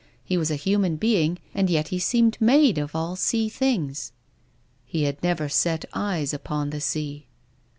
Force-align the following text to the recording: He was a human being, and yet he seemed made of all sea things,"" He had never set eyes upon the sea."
He 0.23 0.35
was 0.35 0.49
a 0.49 0.55
human 0.55 0.95
being, 0.95 1.37
and 1.53 1.69
yet 1.69 1.89
he 1.89 1.99
seemed 1.99 2.41
made 2.41 2.79
of 2.79 2.95
all 2.95 3.15
sea 3.15 3.49
things,"" 3.49 4.13
He 4.87 5.03
had 5.03 5.21
never 5.21 5.47
set 5.47 5.85
eyes 5.93 6.33
upon 6.33 6.71
the 6.71 6.81
sea." 6.81 7.27